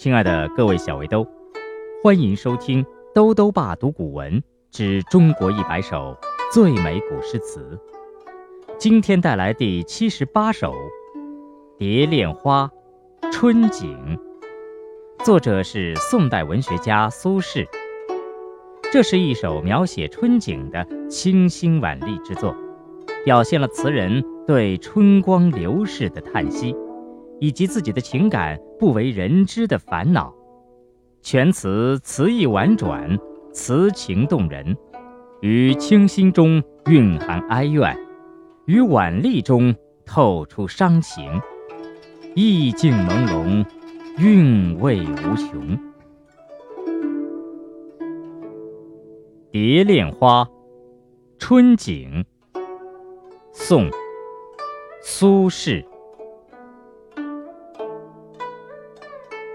[0.00, 1.26] 亲爱的各位小围兜，
[2.04, 4.40] 欢迎收听《兜兜爸读古文
[4.70, 6.16] 之中国一百首
[6.52, 7.60] 最美古诗词》。
[8.78, 10.72] 今天带来第七十八首
[11.76, 12.70] 《蝶恋花·
[13.32, 14.16] 春景》，
[15.24, 17.66] 作者是宋代文学家苏轼。
[18.92, 22.54] 这是一首描写春景的清新婉丽之作，
[23.24, 26.72] 表现了词人对春光流逝的叹息。
[27.40, 30.32] 以及自己的情感不为人知的烦恼，
[31.20, 33.18] 全词词意婉转，
[33.52, 34.76] 词情动人，
[35.40, 37.98] 于清新中蕴含哀怨，
[38.66, 39.74] 于婉丽中
[40.06, 41.40] 透出伤情，
[42.36, 43.66] 意境朦胧，
[44.18, 45.76] 韵味无穷。
[49.50, 50.44] 《蝶恋花·
[51.36, 52.24] 春景》
[53.52, 53.90] 宋·
[55.02, 55.87] 苏轼。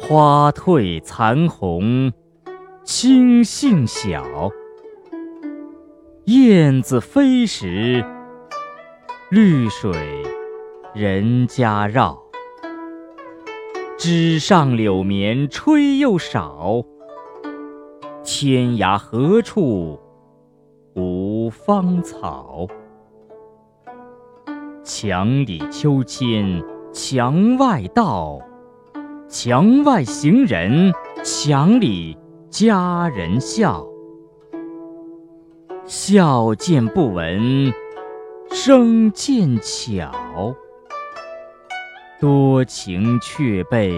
[0.00, 2.12] 花褪残红，
[2.84, 4.24] 青杏小。
[6.24, 8.04] 燕子飞时，
[9.30, 9.92] 绿水
[10.94, 12.16] 人家绕。
[13.98, 16.82] 枝上柳绵吹又少，
[18.24, 19.98] 天涯何处
[20.94, 22.66] 无芳草？
[24.84, 28.40] 墙里秋千墙外道。
[29.28, 30.90] 墙外行人，
[31.22, 32.16] 墙里
[32.48, 33.86] 佳人笑。
[35.84, 37.70] 笑渐不闻，
[38.50, 40.10] 声渐悄。
[42.18, 43.92] 多情却被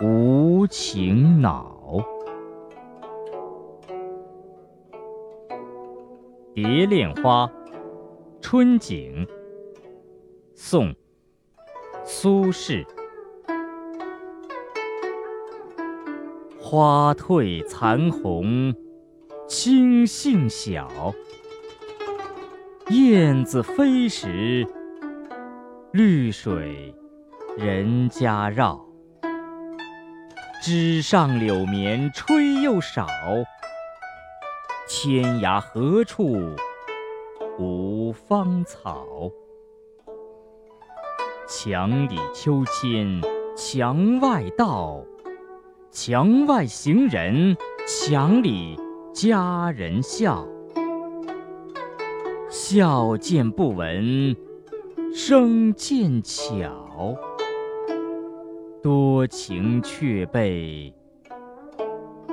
[0.00, 2.04] 无情恼。
[6.54, 7.46] 《蝶恋花·
[8.42, 9.26] 春景》
[10.54, 10.90] 宋·
[12.04, 12.86] 苏轼。
[16.68, 18.74] 花褪残红，
[19.46, 21.14] 青杏小。
[22.88, 24.66] 燕子飞时，
[25.92, 26.92] 绿水
[27.56, 28.84] 人家绕。
[30.60, 33.06] 枝上柳绵吹又少，
[34.88, 36.36] 天涯何处
[37.60, 39.06] 无芳草？
[41.46, 43.20] 墙里秋千
[43.56, 45.04] 墙外道。
[45.90, 48.78] 墙外行人，墙里
[49.14, 50.46] 佳人笑。
[52.48, 54.36] 笑渐不闻，
[55.14, 57.16] 声渐悄。
[58.82, 60.94] 多情却被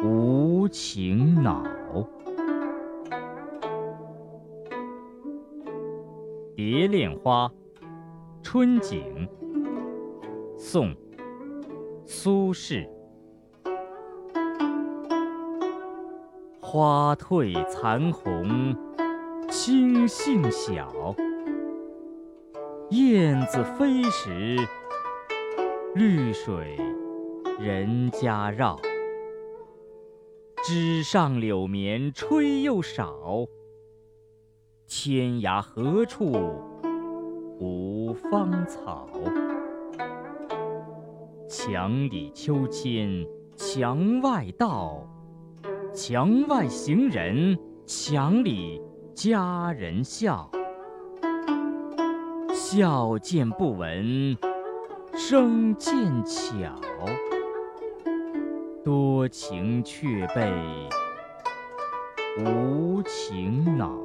[0.03, 1.63] 无情恼。
[6.55, 7.47] 《蝶恋花·
[8.43, 9.27] 春景》
[10.59, 10.89] 宋·
[12.05, 12.92] 苏轼。
[16.73, 18.75] 花褪残红，
[19.47, 21.15] 青杏小。
[22.89, 24.57] 燕子飞时，
[25.93, 26.75] 绿水
[27.59, 28.79] 人家绕。
[30.63, 33.45] 枝上柳绵吹又少，
[34.87, 36.31] 天涯何处
[37.59, 39.07] 无芳草？
[41.47, 45.07] 墙里秋千墙外道。
[45.93, 47.55] 墙外行人，
[47.85, 48.81] 墙里
[49.13, 50.49] 佳人笑。
[52.51, 54.35] 笑渐不闻，
[55.15, 55.93] 声渐
[56.25, 56.75] 悄。
[58.83, 60.51] 多情却被
[62.39, 63.95] 无情恼。